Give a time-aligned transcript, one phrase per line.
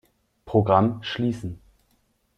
[0.45, 1.61] Programm schließen.